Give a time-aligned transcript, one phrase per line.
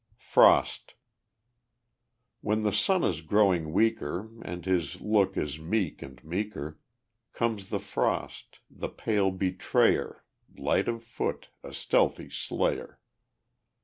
[0.17, 0.95] Frost
[2.39, 6.79] When the sun is growing weaker, And his look is meek and meeker,
[7.33, 10.23] Comes the frost the pale betrayer
[10.57, 12.99] Light of foot, a stealthy slayer.